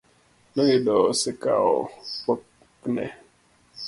Noyudo 0.53 0.93
osekawo 1.11 1.75
pokne. 2.23 3.05